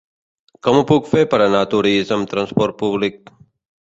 [0.67, 3.33] Com ho puc fer per anar a Torís amb transport públic?